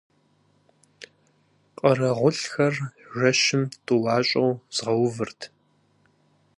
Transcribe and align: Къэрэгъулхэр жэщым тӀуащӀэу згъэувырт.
Къэрэгъулхэр 1.79 2.73
жэщым 3.17 3.63
тӀуащӀэу 3.85 4.51
згъэувырт. 4.75 5.41